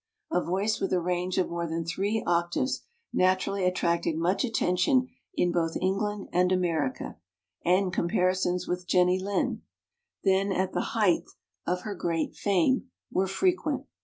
[0.31, 2.79] A voice with a range of more than three oc taves
[3.13, 7.17] naturally attracted much attention in both England and America,
[7.63, 9.61] and compari sons with Jenny Lind,
[10.23, 11.25] then at the height
[11.67, 13.85] of 22 her great fame, were frequent.